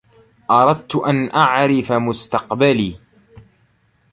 [0.51, 2.95] أردت أن أعرف مستقبلي.